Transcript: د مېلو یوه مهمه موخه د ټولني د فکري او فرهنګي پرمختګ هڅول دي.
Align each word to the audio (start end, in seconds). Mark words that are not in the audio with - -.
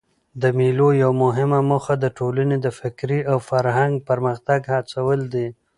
د 0.41 0.43
مېلو 0.57 0.87
یوه 1.03 1.15
مهمه 1.23 1.59
موخه 1.69 1.93
د 1.99 2.05
ټولني 2.17 2.57
د 2.61 2.67
فکري 2.79 3.19
او 3.31 3.37
فرهنګي 3.49 4.05
پرمختګ 4.09 4.61
هڅول 4.75 5.19
دي. 5.33 5.47